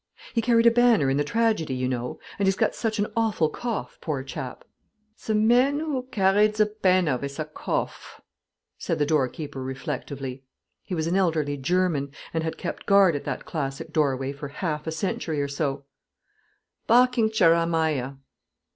"He 0.33 0.41
carried 0.41 0.65
a 0.65 0.71
banner 0.71 1.11
in 1.11 1.17
the 1.17 1.23
tragedy, 1.23 1.75
you 1.75 1.87
know; 1.87 2.19
and 2.39 2.47
he's 2.47 2.55
got 2.55 2.73
such 2.73 2.97
an 2.97 3.05
awful 3.15 3.49
cough, 3.49 3.99
poor 4.01 4.23
chap." 4.23 4.65
"Ze 5.19 5.35
man 5.35 5.77
who 5.79 6.07
garried 6.11 6.55
ze 6.57 6.63
panner 6.65 7.19
vith 7.19 7.39
a 7.39 7.45
gough," 7.53 8.19
said 8.79 8.97
the 8.97 9.05
door 9.05 9.27
keeper 9.27 9.61
reflectively. 9.61 10.41
He 10.81 10.95
was 10.95 11.05
an 11.05 11.15
elderly 11.15 11.55
German, 11.55 12.11
and 12.33 12.43
had 12.43 12.57
kept 12.57 12.87
guard 12.87 13.15
at 13.15 13.25
that 13.25 13.45
classic 13.45 13.93
doorway 13.93 14.31
for 14.33 14.47
half 14.47 14.87
a 14.87 14.91
century 14.91 15.39
or 15.39 15.47
so; 15.47 15.85
"Parking 16.87 17.29
Cheremiah." 17.29 18.13